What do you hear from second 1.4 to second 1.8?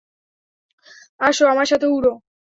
আমার